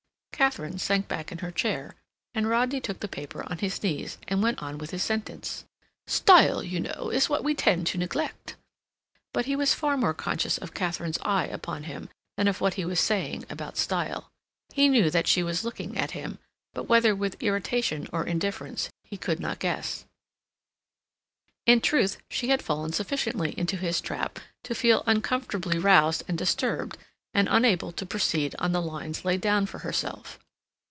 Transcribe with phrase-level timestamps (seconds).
[0.41, 1.93] Katharine sank back in her chair,
[2.33, 5.65] and Rodney took the paper on his knees, and went on with his sentence.
[6.07, 8.55] "Style, you know, is what we tend to neglect—";
[9.35, 12.83] but he was far more conscious of Katharine's eye upon him than of what he
[12.83, 14.31] was saying about style.
[14.73, 16.39] He knew that she was looking at him,
[16.73, 20.05] but whether with irritation or indifference he could not guess.
[21.67, 26.97] In truth, she had fallen sufficiently into his trap to feel uncomfortably roused and disturbed
[27.33, 30.37] and unable to proceed on the lines laid down for herself.